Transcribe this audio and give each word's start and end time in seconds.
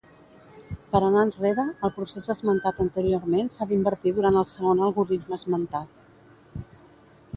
Per 0.93 1.01
anar 1.09 1.25
enrere, 1.25 1.65
el 1.89 1.93
procés 1.97 2.31
esmentat 2.35 2.81
anteriorment 2.85 3.53
s'ha 3.57 3.67
d'invertir 3.73 4.15
durant 4.17 4.41
el 4.41 4.49
segon 4.53 4.83
algoritme 4.89 5.39
esmentat. 5.41 6.67